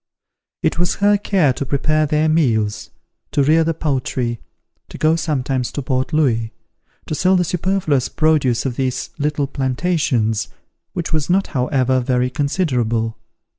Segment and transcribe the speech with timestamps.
[0.63, 2.89] It was her care to prepare their meals,
[3.33, 4.39] to rear the poultry,
[4.89, 6.53] and go sometimes to Port Louis,
[7.05, 10.47] to sell the superfluous produce of these little plantations,
[10.93, 13.15] which was not however, very considerable.